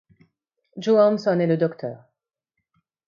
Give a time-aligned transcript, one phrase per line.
[0.79, 1.97] Joe Hanson et le Dr.